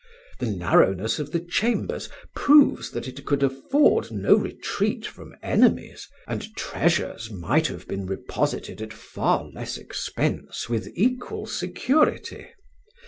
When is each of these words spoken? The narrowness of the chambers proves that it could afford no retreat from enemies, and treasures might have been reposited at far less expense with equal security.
The 0.39 0.49
narrowness 0.49 1.19
of 1.19 1.31
the 1.31 1.39
chambers 1.39 2.09
proves 2.33 2.89
that 2.89 3.07
it 3.07 3.23
could 3.23 3.43
afford 3.43 4.11
no 4.11 4.33
retreat 4.35 5.05
from 5.05 5.35
enemies, 5.43 6.09
and 6.25 6.55
treasures 6.55 7.29
might 7.29 7.67
have 7.67 7.87
been 7.87 8.07
reposited 8.07 8.81
at 8.81 8.93
far 8.93 9.43
less 9.51 9.77
expense 9.77 10.67
with 10.67 10.91
equal 10.95 11.45
security. 11.45 12.47